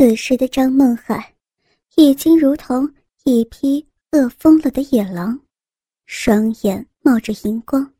[0.00, 1.34] 此时的张梦海，
[1.96, 2.90] 已经如同
[3.24, 5.38] 一匹饿疯了的野狼，
[6.06, 7.92] 双眼冒着银光，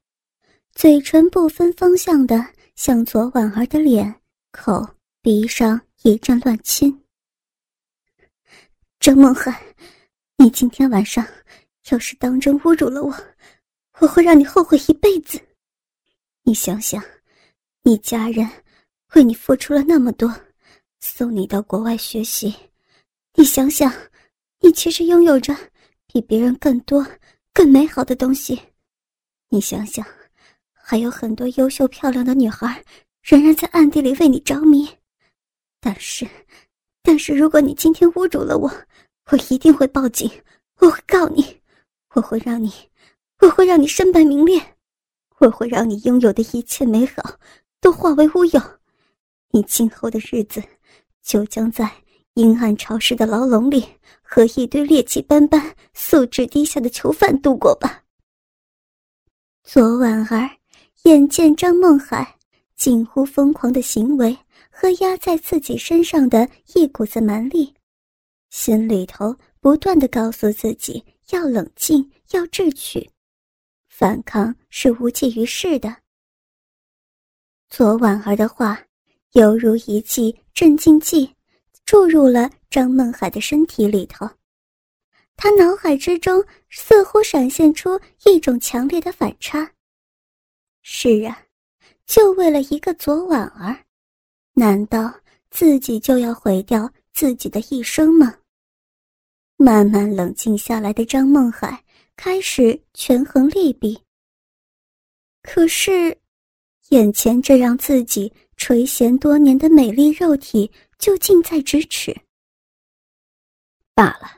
[0.73, 2.43] 嘴唇不分方向的
[2.75, 4.15] 向左婉儿的脸、
[4.51, 4.83] 口、
[5.21, 7.05] 鼻上一阵乱亲。
[8.99, 9.63] 张梦海，
[10.39, 11.23] 你今天晚上
[11.91, 13.15] 要是当真侮辱了我，
[13.99, 15.39] 我会让你后悔一辈子。
[16.45, 17.05] 你想想，
[17.83, 18.49] 你家人
[19.15, 20.35] 为你付出了那么多。
[21.01, 22.55] 送你到国外学习，
[23.35, 23.91] 你想想，
[24.61, 25.57] 你其实拥有着
[26.07, 27.05] 比别人更多、
[27.55, 28.61] 更美好的东西。
[29.49, 30.07] 你想想，
[30.73, 32.85] 还有很多优秀漂亮的女孩
[33.23, 34.87] 仍然在暗地里为你着迷。
[35.81, 36.29] 但是，
[37.03, 38.71] 但是，如果你今天侮辱了我，
[39.31, 40.31] 我一定会报警，
[40.81, 41.61] 我会告你，
[42.15, 42.71] 我会让你，
[43.39, 44.63] 我会让你身败名裂，
[45.39, 47.23] 我会让你拥有的一切美好
[47.81, 48.61] 都化为乌有。
[49.53, 50.63] 你今后的日子。
[51.31, 51.89] 就将在
[52.35, 53.87] 阴暗潮湿的牢笼里
[54.21, 58.03] 和一堆劣迹斑斑、素质低下的囚犯度过吧。
[59.63, 60.51] 左婉儿
[61.05, 62.37] 眼见张梦海
[62.75, 64.37] 近乎疯狂的行为
[64.71, 67.73] 和压在自己身上的一股子蛮力，
[68.49, 73.09] 心里头不断的告诉自己要冷静，要智取，
[73.89, 75.97] 反抗是无济于事的。
[77.69, 78.83] 左婉儿的话。
[79.33, 81.33] 犹如一剂镇静剂，
[81.85, 84.29] 注入了张梦海的身体里头。
[85.37, 89.71] 他脑海之中似乎闪现出一种强烈的反差。
[90.83, 91.47] 是啊，
[92.07, 93.85] 就为了一个左婉儿，
[94.55, 95.15] 难道
[95.49, 98.37] 自己就要毁掉自己的一生吗？
[99.57, 101.85] 慢慢冷静下来的张梦海
[102.17, 103.97] 开始权衡利弊。
[105.43, 106.19] 可是，
[106.89, 108.33] 眼前这让自己。
[108.61, 112.15] 垂涎多年的美丽肉体就近在咫尺。
[113.95, 114.31] 罢了，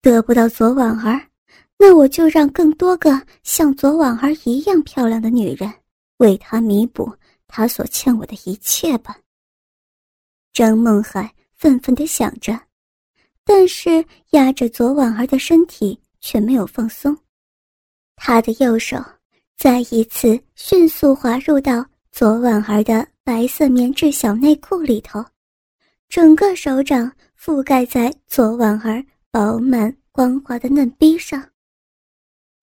[0.00, 1.20] 得不到左婉儿，
[1.76, 5.68] 那我就让更多个像左婉儿一样漂亮的女人
[6.18, 7.12] 为他弥补
[7.48, 9.18] 他所欠我的一切吧。
[10.52, 12.56] 张梦海愤愤地想着，
[13.44, 17.18] 但是压着左婉儿的身体却没有放松，
[18.14, 18.96] 他的右手
[19.56, 23.04] 再一次迅速滑入到左婉儿的。
[23.30, 25.24] 白色棉质小内裤里头，
[26.08, 27.08] 整个手掌
[27.38, 31.48] 覆盖在左婉儿饱满光滑的嫩逼上。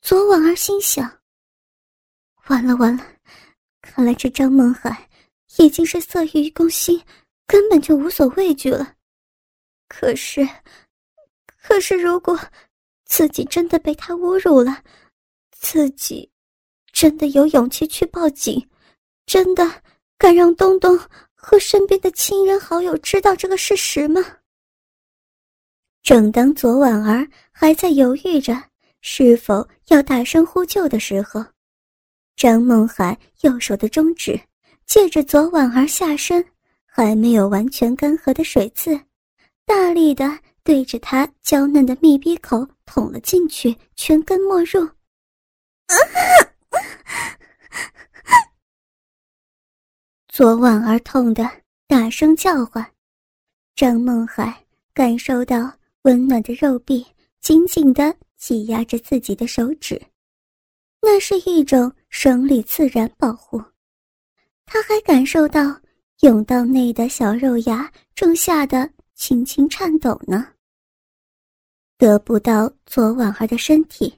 [0.01, 1.09] 左婉儿心想：
[2.47, 3.05] 完了完了，
[3.81, 5.07] 看来这张梦海
[5.55, 7.01] 已经是色欲攻心，
[7.45, 8.93] 根本就无所畏惧了。
[9.87, 10.45] 可是，
[11.61, 12.37] 可是如果
[13.05, 14.83] 自己真的被他侮辱了，
[15.49, 16.29] 自己
[16.91, 18.69] 真的有勇气去报警，
[19.25, 19.81] 真的。
[20.17, 20.99] 敢让东东
[21.35, 24.21] 和身边的亲人好友知道这个事实吗？
[26.01, 28.61] 正当左婉儿还在犹豫着
[29.01, 31.43] 是否要大声呼救的时候，
[32.35, 34.39] 张梦海右手的中指
[34.85, 36.43] 借着左婉儿下身
[36.85, 38.99] 还没有完全干涸的水渍，
[39.65, 44.81] 大力的对着她娇嫩的密闭口捅了进去，全根没入。
[44.83, 45.95] 啊！
[50.37, 51.43] 左婉儿痛得
[51.87, 52.85] 大声叫唤，
[53.75, 54.55] 张梦海
[54.93, 57.03] 感受到温暖的肉壁
[57.39, 59.99] 紧紧地挤压着自己的手指，
[61.01, 63.59] 那是一种生理自然保护。
[64.63, 65.75] 他还感受到
[66.19, 70.47] 甬道内的小肉芽正吓得轻轻颤抖呢。
[71.97, 74.13] 得不到左婉儿的身体，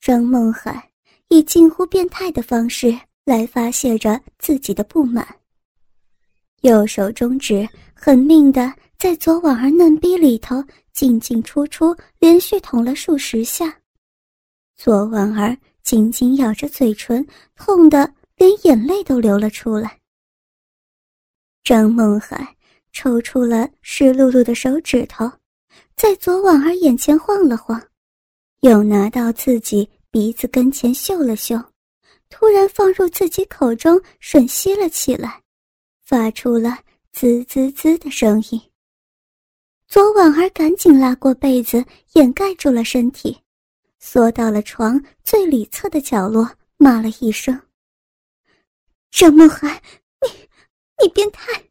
[0.00, 0.90] 张梦海
[1.28, 2.92] 以近乎变态的方式。
[3.26, 5.26] 来发泄着自己的不满。
[6.62, 13.76] 右手中指狠命的在左婉儿嫩逼里头进进出出，连续捅了数十下。
[14.76, 17.26] 左婉儿紧紧咬着嘴唇，
[17.56, 19.98] 痛得连眼泪都流了出来。
[21.64, 22.56] 张梦海
[22.92, 25.30] 抽出了湿漉漉的手指头，
[25.96, 27.82] 在左婉儿眼前晃了晃，
[28.60, 31.60] 又拿到自己鼻子跟前嗅了嗅。
[32.28, 35.42] 突然放入自己口中吮吸了起来，
[36.04, 36.78] 发出了
[37.12, 38.60] 滋滋滋的声音。
[39.88, 41.84] 左婉儿赶紧拉过被子
[42.14, 43.38] 掩盖住了身体，
[44.00, 47.58] 缩到了床最里侧的角落，骂了一声
[49.12, 49.70] ：“张梦涵，
[50.20, 50.48] 你，
[51.00, 51.62] 你变态！”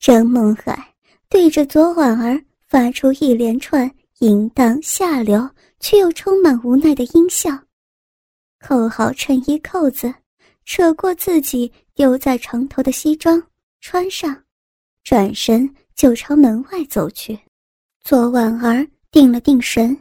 [0.00, 0.76] 张梦涵
[1.28, 3.88] 对着左婉儿发出一连串
[4.18, 5.48] 淫荡下流
[5.78, 7.50] 却又充满无奈的阴笑。
[8.60, 10.14] 扣好衬衣扣子，
[10.64, 13.42] 扯过自己丢在床头的西装，
[13.80, 14.44] 穿上，
[15.02, 17.38] 转身就朝门外走去。
[18.02, 19.98] 左婉儿定了定神，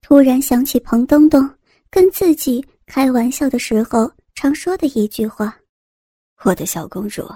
[0.00, 1.48] 突然想起彭东东
[1.90, 5.58] 跟自己开玩笑的时候常说的一句话
[6.44, 7.26] ：“我的小公主，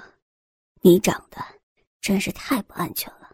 [0.83, 1.39] 你长得
[2.01, 3.31] 真是太不安全了，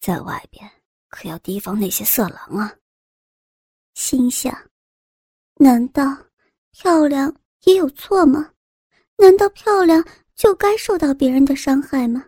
[0.00, 0.68] 在外边
[1.08, 2.74] 可要提防那些色狼啊。”
[3.94, 4.56] 心想：
[5.56, 6.16] 难道
[6.80, 7.34] 漂亮
[7.64, 8.52] 也有错吗？
[9.16, 10.02] 难道漂亮
[10.36, 12.24] 就该受到别人的伤害吗？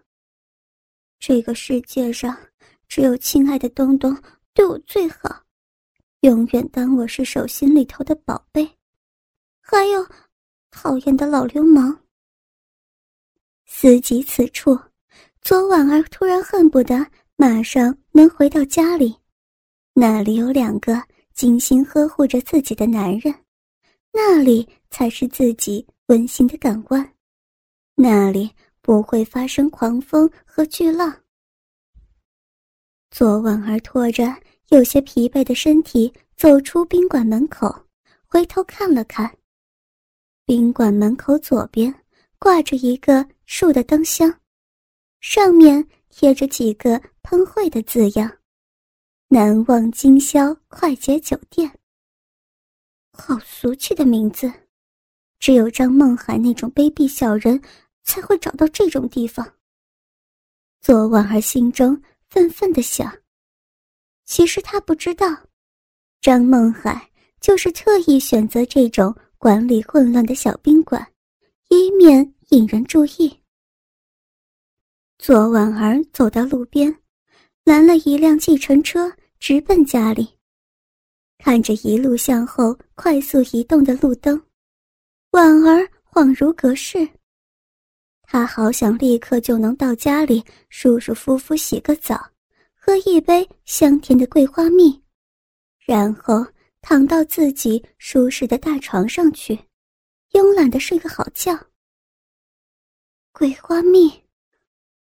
[1.20, 2.36] 这个世界上
[2.88, 4.20] 只有亲爱的东东
[4.52, 5.44] 对我最好，
[6.22, 8.68] 永远当我是手心里头的宝贝。
[9.60, 10.04] 还有，
[10.72, 11.96] 讨厌的老流氓。
[13.66, 14.76] 思及此处，
[15.42, 17.06] 左婉儿突然恨不得
[17.36, 19.16] 马上能回到家里，
[19.94, 21.00] 那里有两个
[21.34, 23.32] 精心呵护着自己的男人，
[24.12, 25.86] 那里才是自己。
[26.10, 27.14] 温馨的港湾，
[27.94, 28.50] 那里
[28.82, 31.22] 不会发生狂风和巨浪。
[33.12, 34.24] 左婉儿拖着
[34.70, 37.72] 有些疲惫的身体走出宾馆门口，
[38.26, 39.32] 回头看了看。
[40.44, 41.94] 宾馆门口左边
[42.40, 44.40] 挂着一个竖的灯箱，
[45.20, 48.28] 上面贴着几个喷绘的字样
[49.30, 51.70] ：“难忘今宵快捷酒店。”
[53.20, 54.50] 好俗气的名字。
[55.38, 57.60] 只有张梦海那种卑鄙小人，
[58.02, 59.46] 才会找到这种地方。
[60.80, 63.14] 左婉儿心中愤愤的想。
[64.24, 65.26] 其实他不知道，
[66.20, 71.06] 张梦海就是特意选择这种管理混乱的小宾馆，
[71.68, 73.34] 以免引人注意。
[75.18, 76.94] 左婉儿走到路边，
[77.64, 80.39] 拦了一辆计程车，直奔家里。
[81.42, 84.40] 看着一路向后快速移动的路灯。
[85.30, 87.08] 婉儿恍如隔世，
[88.22, 92.30] 她好想立刻就能到家里舒舒服服洗个澡，
[92.74, 95.02] 喝一杯香甜的桂花蜜，
[95.78, 96.46] 然后
[96.82, 99.58] 躺到自己舒适的大床上去，
[100.32, 101.58] 慵懒的睡个好觉。
[103.32, 104.10] 桂花蜜，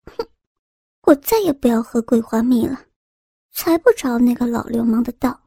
[0.05, 0.25] 哼，
[1.03, 2.85] 我再也不要喝桂花蜜了，
[3.51, 5.42] 才不着那个老流氓的道。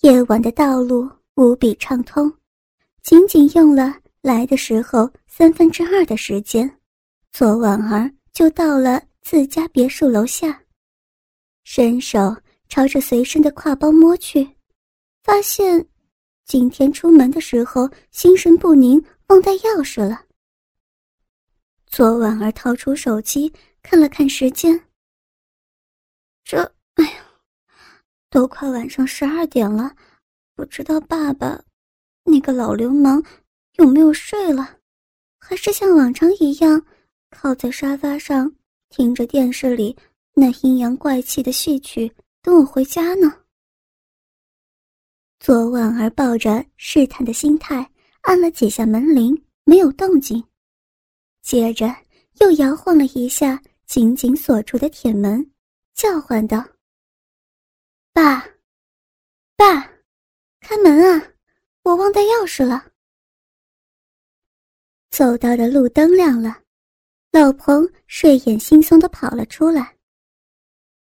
[0.00, 2.32] 夜晚的道路无比畅通。
[3.02, 6.78] 仅仅用了来的时候三分之二的时间，
[7.32, 10.62] 左婉儿就到了自家别墅楼下，
[11.64, 12.34] 伸手
[12.70, 14.56] 朝着随身的挎包摸去，
[15.22, 15.86] 发现
[16.46, 20.24] 今天出门的时候心神不宁，忘带钥匙了。
[21.86, 23.52] 左婉儿掏出手机
[23.82, 24.82] 看了看时间，
[26.42, 26.62] 这，
[26.94, 27.24] 哎呀，
[28.30, 29.94] 都快晚上十二点了，
[30.54, 31.60] 不知道爸爸。
[32.22, 33.22] 那个老流氓
[33.74, 34.78] 有没有睡了？
[35.38, 36.80] 还是像往常一样
[37.30, 38.54] 靠在沙发上
[38.88, 39.96] 听着电视里
[40.34, 43.34] 那阴阳怪气的戏曲，等我回家呢？
[45.40, 47.90] 左婉儿抱着试探的心态
[48.20, 50.44] 按了几下门铃，没有动静，
[51.42, 51.92] 接着
[52.40, 55.50] 又摇晃了一下紧紧锁住的铁门，
[55.94, 56.62] 叫唤道
[58.20, 58.46] ：“爸，
[59.56, 59.80] 爸，
[60.60, 61.26] 开门啊！”
[61.84, 62.92] 我忘带钥匙了。
[65.08, 66.60] 走到的路灯亮了，
[67.30, 69.96] 老彭睡眼惺忪的跑了出来。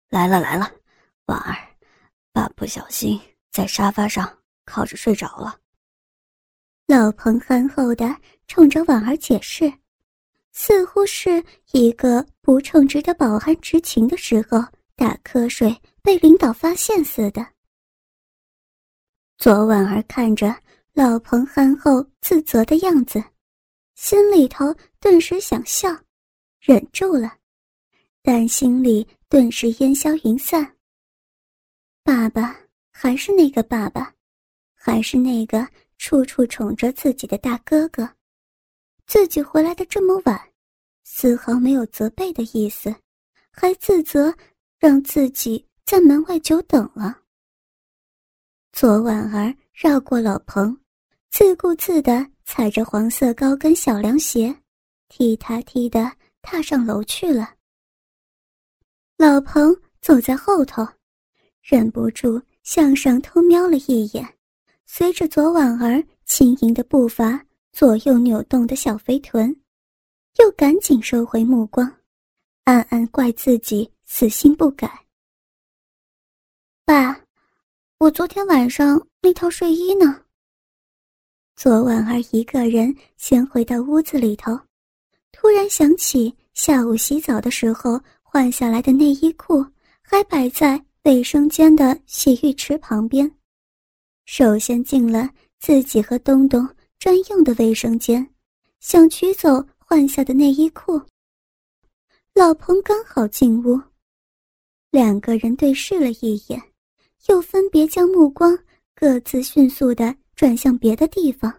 [0.09, 0.71] 来了来了，
[1.27, 1.55] 婉儿，
[2.31, 5.59] 爸不小心在沙发上靠着睡着了。
[6.87, 9.71] 老彭憨厚的冲着婉儿解释，
[10.53, 14.57] 似乎是一个不称职的保安执勤的时候
[14.95, 17.43] 打瞌睡被领导发现似的。
[19.39, 20.55] 左婉儿看着
[20.93, 23.21] 老彭憨厚自责的样子，
[23.95, 25.89] 心里头顿时想笑，
[26.59, 27.35] 忍住了，
[28.21, 30.75] 但心里顿时烟消云散。
[32.03, 32.55] 爸爸
[32.91, 34.13] 还是那个爸爸，
[34.75, 38.07] 还是那个处处宠着自己的大哥哥，
[39.07, 40.39] 自己回来的这么晚，
[41.03, 42.95] 丝毫没有责备的意思，
[43.49, 44.31] 还自责
[44.77, 47.21] 让自己在门外久等了。
[48.73, 50.75] 左婉儿绕过老彭，
[51.29, 54.53] 自顾自地踩着黄色高跟小凉鞋，
[55.07, 56.11] 踢踏踢地
[56.41, 57.53] 踏上楼去了。
[59.15, 60.85] 老彭走在后头，
[61.61, 64.27] 忍不住向上偷瞄了一眼，
[64.87, 69.55] 随着左婉儿轻盈的步伐左右扭动的小肥臀，
[70.39, 71.89] 又赶紧收回目光，
[72.63, 75.04] 暗暗怪自己死心不改。
[76.85, 77.19] 爸。
[77.97, 80.23] 我昨天晚上那套睡衣呢？
[81.55, 84.55] 昨晚儿一个人先回到屋子里头，
[85.31, 89.65] 突然想起下午洗澡的时候换下来的内衣裤
[90.03, 93.29] 还摆在卫生间的洗浴池旁边。
[94.25, 95.27] 首先进了
[95.57, 96.67] 自己和东东
[96.99, 98.29] 专用的卫生间，
[98.79, 101.01] 想取走换下的内衣裤。
[102.35, 103.81] 老彭刚好进屋，
[104.91, 106.61] 两个人对视了一眼，
[107.27, 108.57] 又分别将目光
[108.95, 111.53] 各自迅速的转向别的地方，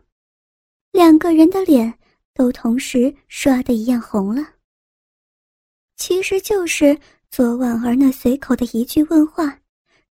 [0.92, 1.98] 两个人的脸
[2.34, 4.46] 都同时刷的一样红了。
[5.96, 6.98] 其实就是
[7.30, 9.60] 昨晚儿那随口的一句问话，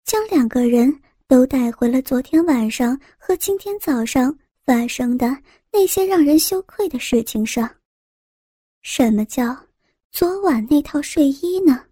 [0.04, 1.02] 将两个人。
[1.30, 5.28] 都带回了昨天晚上和今天早上发生的
[5.72, 7.70] 那些让人羞愧的事情上。
[8.82, 9.56] 什么叫
[10.12, 11.86] 昨晚那套睡衣呢？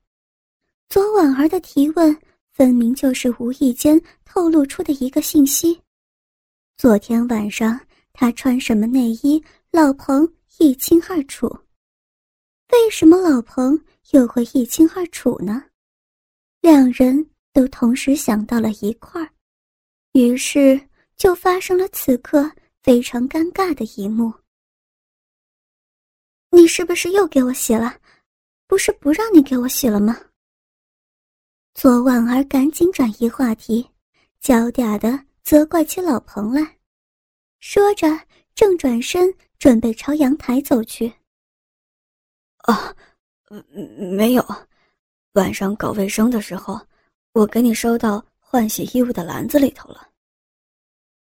[0.89, 2.19] 昨晚儿的提问
[2.57, 5.79] 分明就是无意间透露出的一个信息。
[6.75, 7.79] 昨天晚上
[8.13, 11.47] 他穿什么内衣，老彭一清二楚。
[12.71, 15.63] 为什么老彭又会一清二楚呢？
[16.61, 17.29] 两人。
[17.53, 19.27] 都同时想到了一块儿，
[20.11, 20.79] 于是
[21.15, 22.51] 就发生了此刻
[22.83, 24.31] 非常尴尬的一幕。
[26.51, 27.99] 你是不是又给我洗了？
[28.67, 30.15] 不是不让你给我洗了吗？
[31.77, 33.87] 左婉儿赶紧转移话题，
[34.39, 36.75] 娇嗲的责怪起老彭来，
[37.59, 38.07] 说着
[38.55, 41.13] 正转身准备朝阳台走去。
[42.63, 42.95] 啊，
[44.11, 44.43] 没有，
[45.33, 46.81] 晚上搞卫生的时候。
[47.33, 50.09] 我给你收到换洗衣物的篮子里头了。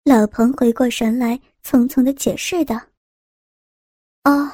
[0.05, 2.79] 老彭回过神来，匆匆的解释道
[4.25, 4.53] ：“哦，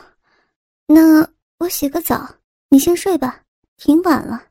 [0.86, 1.28] 那
[1.58, 2.36] 我洗个澡，
[2.68, 3.44] 你先睡吧，
[3.76, 4.44] 挺晚了。”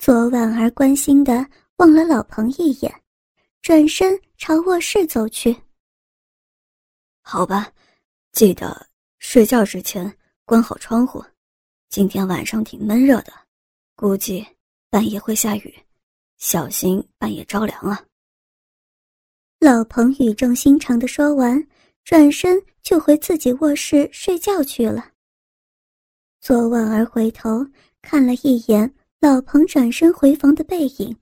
[0.00, 3.02] 左婉儿关心的望了老彭一眼，
[3.60, 5.54] 转身朝卧室走去。
[7.20, 7.70] 好吧，
[8.32, 8.88] 记得
[9.18, 10.10] 睡觉之前
[10.46, 11.22] 关好窗户，
[11.90, 13.32] 今天晚上挺闷热的，
[13.94, 14.44] 估计。
[14.88, 15.72] 半夜会下雨，
[16.38, 18.04] 小心半夜着凉啊！
[19.60, 21.64] 老彭语重心长的说完，
[22.02, 25.12] 转身就回自己卧室睡觉去了。
[26.40, 27.64] 左婉儿回头
[28.02, 31.14] 看了一眼老彭转身回房的背影，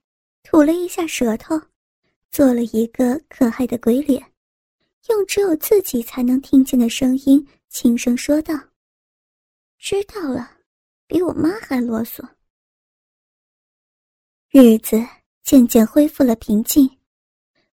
[0.43, 1.59] 吐了一下舌头，
[2.31, 4.25] 做了一个可爱的鬼脸，
[5.09, 8.57] 用只有自己才能听见的声音轻声说道
[9.77, 10.49] ：“知道了，
[11.07, 12.25] 比我妈还啰嗦。”
[14.49, 15.05] 日子
[15.43, 16.89] 渐渐恢复了平静，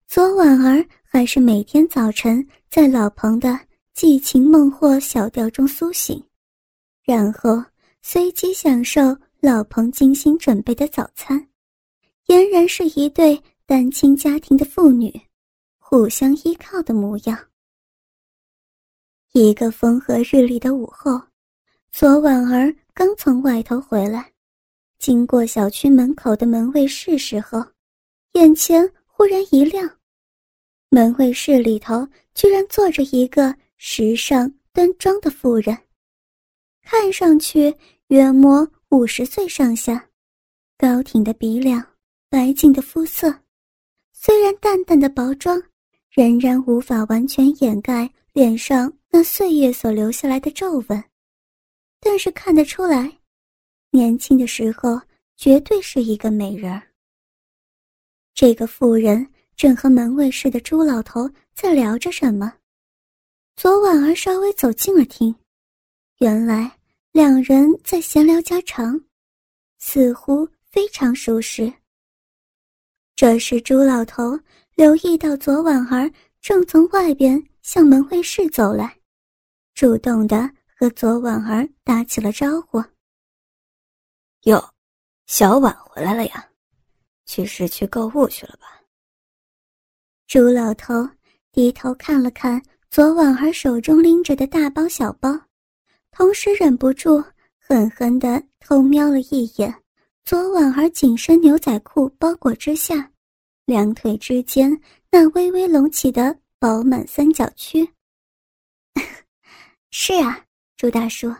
[0.06, 3.58] 左婉儿还是每天早晨在老彭的
[3.92, 6.24] 寄情梦惑小调中苏醒，
[7.02, 7.60] 然后
[8.02, 9.00] 随即享受
[9.44, 11.48] 老彭精心准备的早餐，
[12.28, 15.12] 俨然是一对单亲家庭的父女，
[15.80, 17.36] 互相依靠的模样。
[19.32, 21.20] 一个风和日丽的午后，
[21.90, 24.32] 左婉儿刚从外头回来。
[25.00, 27.60] 经过小区门口的门卫室时候，
[28.34, 29.98] 眼前忽然一亮，
[30.88, 35.76] 门卫室里头居然坐着一个时尚端庄的妇人，
[36.80, 37.74] 看上去
[38.12, 40.06] 约摸五十岁上下，
[40.76, 41.82] 高挺的鼻梁，
[42.28, 43.34] 白净的肤色，
[44.12, 45.58] 虽然淡淡的薄妆，
[46.10, 51.04] 仍然无法完全掩盖脸上那岁月所留下来的皱纹，
[52.00, 53.10] 但是看得出来。
[53.92, 55.00] 年轻的时候
[55.38, 56.82] 绝对是一个美人儿。
[58.34, 59.26] 这个妇人
[59.56, 62.52] 正和门卫室的朱老头在聊着什么，
[63.56, 65.34] 左婉儿稍微走近了听，
[66.18, 66.70] 原来
[67.12, 68.98] 两人在闲聊家常，
[69.78, 71.70] 似乎非常熟识。
[73.14, 74.40] 这时朱老头
[74.74, 78.98] 留意到左婉儿正从外边向门卫室走来，
[79.74, 82.82] 主动的和左婉儿打起了招呼。
[84.44, 84.72] 哟，
[85.26, 86.50] 小婉回来了呀，
[87.26, 88.80] 去市区购物去了吧？
[90.26, 91.06] 朱老头
[91.52, 95.38] 低头看了看左婉儿手中拎着的大包小包，
[96.12, 97.22] 同时忍不住
[97.58, 99.74] 狠狠地偷瞄了一眼
[100.24, 103.10] 左婉儿紧身牛仔裤包裹之下，
[103.64, 107.88] 两腿之间那微微隆起的饱满三角区。
[109.90, 110.44] 是啊，
[110.76, 111.34] 朱大叔，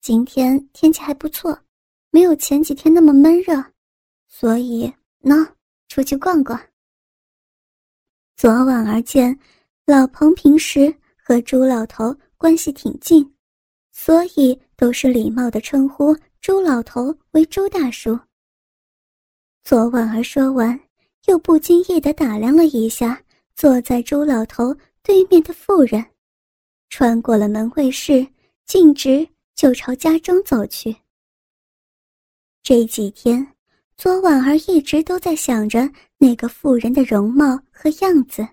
[0.00, 1.56] 今天天气还不错。
[2.10, 3.62] 没有前几天那么闷热，
[4.26, 5.54] 所以呢，
[5.88, 6.58] 出去逛逛。
[8.36, 9.38] 昨晚而见，
[9.84, 13.34] 老彭平时和朱老头关系挺近，
[14.00, 18.16] 所以都是礼貌的称呼朱老头为朱大叔。
[19.64, 20.78] 昨晚儿说完，
[21.26, 23.20] 又不经意的打量了一下
[23.56, 26.02] 坐在朱老头对面的妇人，
[26.88, 28.24] 穿过了门卫室，
[28.66, 30.94] 径直就朝家中走去。
[32.62, 33.44] 这几天，
[33.96, 38.46] 左婉儿一直都在想着那个妇人的容貌和样子，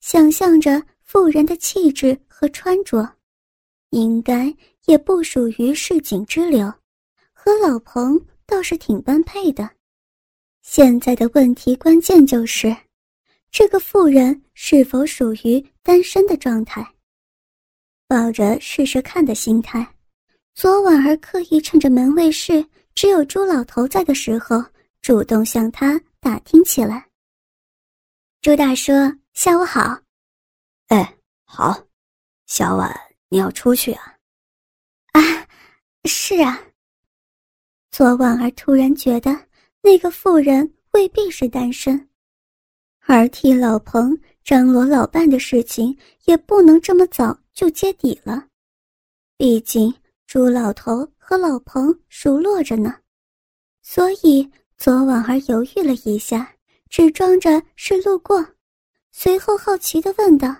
[0.00, 3.17] 想象着妇人的气质和穿着，
[3.90, 4.54] 应该
[4.86, 6.72] 也不属于市井之流，
[7.32, 9.68] 和老彭倒是挺般配的。
[10.62, 12.76] 现在的问题关键就是，
[13.50, 16.86] 这个妇人是否属于单身的状态。
[18.06, 19.94] 抱着试试看的心态，
[20.54, 22.64] 左婉儿刻意趁着门卫室
[22.94, 24.62] 只有朱老头在的时候，
[25.00, 27.08] 主动向他打听起来。
[28.40, 28.92] 朱大叔，
[29.34, 29.98] 下午好。
[30.88, 31.84] 哎，好。
[32.46, 34.18] 小婉，你要出去啊？
[35.12, 35.20] 啊，
[36.04, 36.62] 是啊。
[37.90, 39.30] 左婉儿突然觉得
[39.80, 42.08] 那个妇人未必是单身，
[43.00, 47.38] 而替老彭张罗老伴的事情也不能这么早。
[47.58, 48.46] 就揭底了，
[49.36, 49.92] 毕竟
[50.28, 52.94] 朱老头和老彭熟络着呢，
[53.82, 56.54] 所以左婉儿犹豫了一下，
[56.88, 58.46] 只装着是路过，
[59.10, 60.54] 随后好奇的问道：“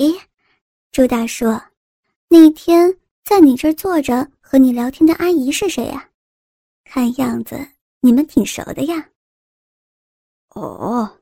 [0.00, 0.18] 咦，
[0.94, 1.46] 朱大叔，
[2.28, 6.08] 那天在你这儿坐着和你聊天的阿姨是谁呀？
[6.84, 7.58] 看样子
[7.98, 9.04] 你们挺熟的呀。
[10.54, 11.18] ”“哦，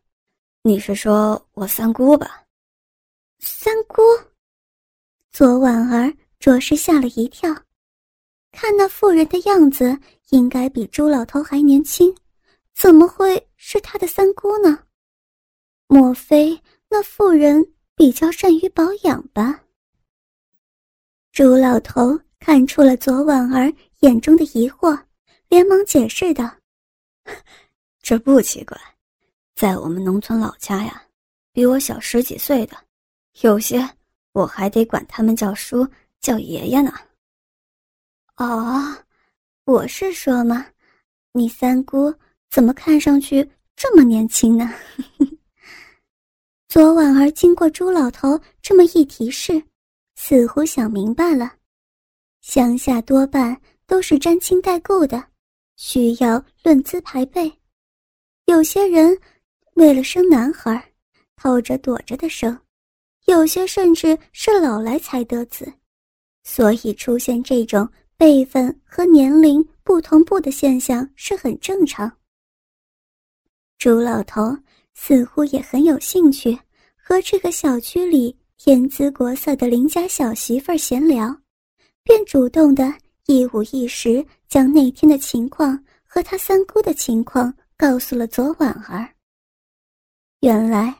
[0.60, 2.44] 你是说我三姑吧
[3.40, 4.02] ？”“三姑。”
[5.32, 7.48] 左婉儿着实吓了一跳，
[8.50, 9.98] 看那妇人的样子，
[10.28, 12.14] 应该比朱老头还年轻，
[12.74, 14.80] 怎么会是他的三姑呢？
[15.86, 16.60] 莫非
[16.90, 19.60] 那妇人比较善于保养吧？
[21.32, 25.02] 朱老头看出了左婉儿眼中的疑惑，
[25.48, 26.48] 连忙解释道
[28.02, 28.76] ：“这不奇怪，
[29.54, 31.02] 在我们农村老家呀，
[31.50, 32.76] 比我小十几岁的，
[33.40, 33.88] 有些……”
[34.32, 35.86] 我还得管他们叫叔
[36.20, 36.90] 叫爷爷呢。
[38.36, 38.96] 哦，
[39.64, 40.66] 我是说嘛，
[41.32, 42.14] 你三姑
[42.50, 44.72] 怎么看上去这么年轻呢？
[46.66, 49.62] 左婉儿经过朱老头这么一提示，
[50.24, 51.52] 似乎想明白了。
[52.42, 55.20] 乡下多半都是沾亲带故的，
[55.74, 57.52] 需要论资排辈。
[58.44, 59.18] 有些人
[59.74, 60.92] 为了生男孩，
[61.34, 62.56] 偷着躲着的生。
[63.24, 65.72] 有些甚至是老来才得子，
[66.44, 72.10] 所以出现这种辈分和年龄不同步的现象是很正常。
[73.76, 74.56] 朱老头
[74.94, 76.56] 似乎也很有兴趣
[76.96, 81.36] 和这个小区里天姿国色的邻家小媳妇儿闲聊，
[82.04, 82.94] 便主动的
[83.26, 89.12] 一五一十将那天的情况和他三姑的情况告诉了左婉儿。
[90.42, 90.96] 原来，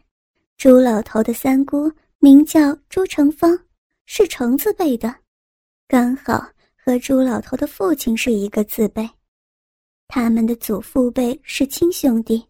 [0.56, 1.88] 朱老头的三姑。
[2.18, 3.56] 名叫朱成芳，
[4.06, 5.14] 是成字辈的，
[5.86, 6.44] 刚好
[6.74, 9.08] 和朱老头的父亲是一个字辈。
[10.08, 12.44] 他们的祖父辈是亲兄弟。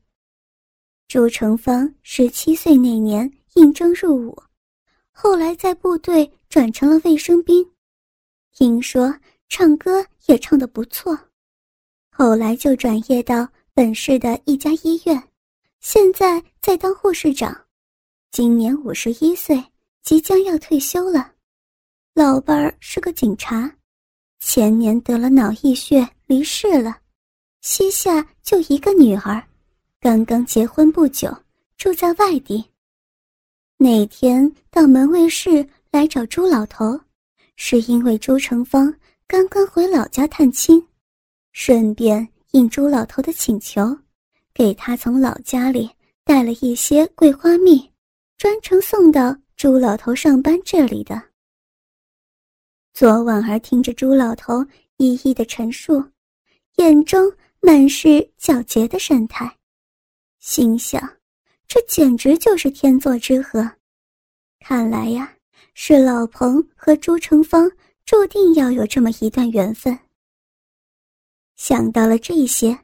[1.07, 4.43] 朱成芳十七岁那年应征入伍，
[5.13, 7.65] 后来在部队转成了卫生兵，
[8.53, 9.15] 听说
[9.49, 11.17] 唱歌也唱得不错，
[12.11, 15.23] 后来就转业到本市的一家医院，
[15.81, 17.57] 现在在当护士长。
[18.31, 19.63] 今年五十一岁，
[20.03, 21.33] 即将要退休了。
[22.15, 23.71] 老伴儿是个警察，
[24.41, 26.99] 前年得了脑溢血离世了，
[27.61, 29.47] 膝下就一个女儿，
[30.01, 31.31] 刚刚结婚不久，
[31.77, 32.72] 住在外地。
[33.83, 37.01] 那天到门卫室来找朱老头，
[37.57, 38.95] 是因为朱成芳
[39.27, 40.81] 刚刚回老家探亲，
[41.51, 43.99] 顺便应朱老头的请求，
[44.55, 45.91] 给他从老家里
[46.23, 47.91] 带了一些桂花蜜。
[48.39, 51.21] 专程送到朱老头上班这里的。
[52.95, 54.65] 左婉儿听着朱老头
[54.97, 56.01] 一一的陈述，
[56.77, 59.59] 眼中满是皎洁的神态，
[60.39, 61.03] 心想：
[61.75, 63.67] 这简直就是天作之合。
[64.61, 65.33] 看来呀，
[65.73, 67.67] 是老彭和朱成芳
[68.05, 69.99] 注定要有这么一段缘分。
[71.57, 72.79] 想到了这些，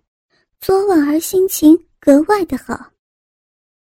[0.58, 2.92] 左婉儿心情格外的好，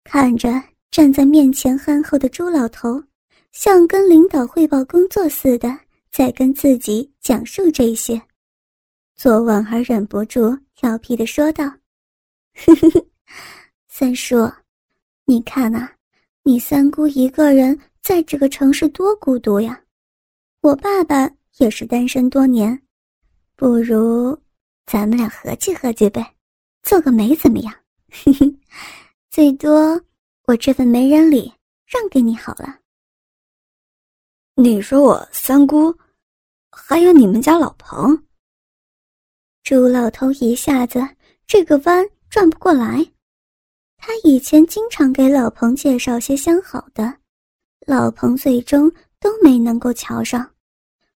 [0.04, 0.48] 看着。
[0.88, 3.02] 站在面前憨厚的朱老头，
[3.50, 5.76] 像跟领导汇报工作似的，
[6.12, 8.22] 在跟自己讲述这些。
[9.16, 11.64] 左婉儿忍不住调皮的说道
[12.54, 13.06] ：“呵呵呵，
[13.88, 14.36] 三叔，
[15.24, 15.88] 你看呐，
[16.42, 19.80] 你三姑一个人在这个城市多孤独呀。
[20.60, 22.82] 我爸爸也是单身多年，
[23.56, 24.38] 不如
[24.86, 26.34] 咱们俩合计合计呗，
[26.82, 27.74] 做个媒怎么样？
[28.10, 28.56] 嘿嘿，
[29.30, 30.00] 最多。”
[30.46, 31.50] 我这份媒人礼
[31.86, 32.80] 让给你好了。
[34.56, 35.96] 你说我三姑，
[36.68, 38.24] 还有你们家老彭。
[39.62, 41.00] 朱老头一下子
[41.46, 43.06] 这个弯转不过来。
[44.04, 47.18] 他以前经常给老彭介绍些相好的，
[47.86, 50.44] 老彭最终都没能够瞧上，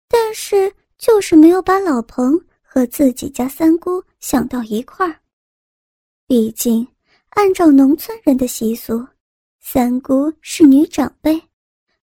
[0.10, 5.18] 但是就是没有把老彭和自己家三姑想到一块儿。
[6.28, 6.86] 毕竟，
[7.30, 9.08] 按照农村人的习俗，
[9.62, 11.42] 三姑是女长辈，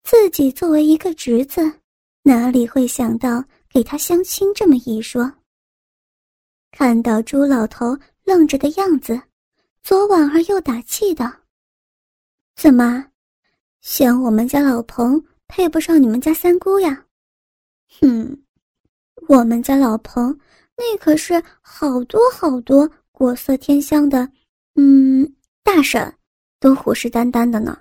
[0.05, 1.81] 自己作为一个侄子，
[2.23, 5.33] 哪里会想到给他相亲这么一说？
[6.73, 9.19] 看到朱老头愣着的样子。
[9.83, 11.33] 左婉儿又打气道
[12.55, 13.07] ：“怎么，
[13.81, 17.07] 嫌我们家老彭配不上你们家三姑呀？
[18.01, 18.43] 哼，
[19.29, 20.39] 我们家老彭
[20.77, 24.31] 那可是好多好多国色天香的，
[24.75, 26.15] 嗯，大婶
[26.61, 27.81] 都虎视眈眈的呢。”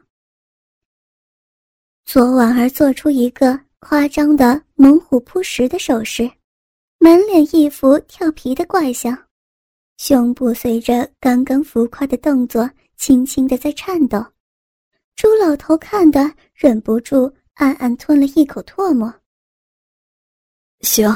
[2.05, 6.31] 左婉儿做出一个夸张的猛虎扑食的手势，
[6.99, 9.26] 满脸一副调皮的怪相。
[9.97, 14.23] 胸部随着刚刚浮夸的动作轻轻的在颤抖，
[15.15, 19.11] 朱老头看的忍不住暗暗吞了一口唾沫。
[20.81, 21.11] 行，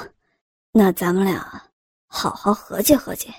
[0.71, 1.63] 那咱们俩
[2.07, 3.31] 好好合计合计。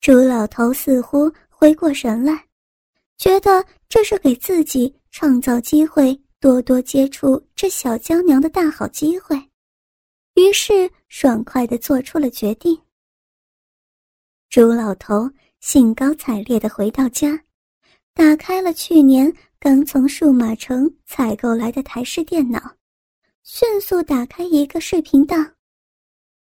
[0.00, 2.46] 朱老头似乎回过神来，
[3.18, 9.36] 觉得这是给自己创造机会，多多接触这小娇娘的大好机会，
[10.36, 12.80] 于是爽快的做出了决定。
[14.50, 17.40] 朱老头兴高采烈地回到家，
[18.12, 22.60] 打开了去年刚从数码城采购来的台式电脑，
[23.44, 25.54] 迅速打开一个视频档，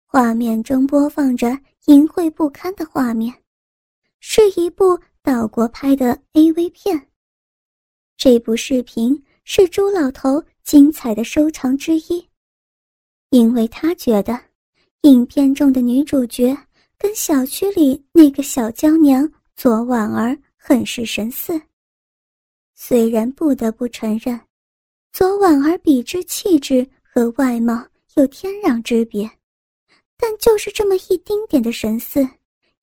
[0.07, 3.35] 画面中播放着淫秽不堪的画面，
[4.21, 7.09] 是一部岛国拍的 AV 片。
[8.17, 12.25] 这部视频是朱老头精彩的收藏之一，
[13.31, 14.41] 因为他觉得
[15.01, 16.57] 影片中的女主角。
[16.99, 21.61] 跟小区里那个小娇娘左婉儿很是神似。
[22.75, 24.39] 虽然不得不承认，
[25.13, 29.31] 左婉儿比之气质和外貌有天壤之别，
[30.17, 32.27] 但就是这么一丁点的神似，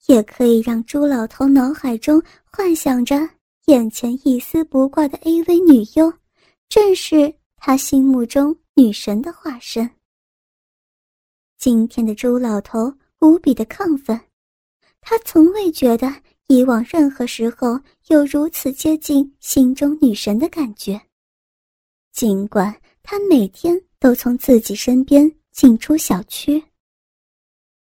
[0.05, 3.15] 也可以让朱老头脑海中幻想着
[3.65, 5.59] 眼前一丝不挂的 A.V.
[5.59, 6.13] 女优，
[6.69, 9.89] 正是他心目中女神的化身。
[11.57, 12.93] 今天的朱老头。
[13.23, 14.19] 无比的亢奋，
[14.99, 16.13] 他从未觉得
[16.47, 20.99] 以往任何时候有如此接近心中女神的感觉。
[22.11, 26.61] 尽管他每天都从自己身边进出小区。